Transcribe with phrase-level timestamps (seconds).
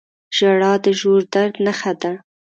[0.37, 2.11] •ژړا د ژور درد نښه ده.